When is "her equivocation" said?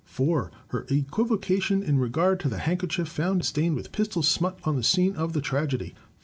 0.69-1.83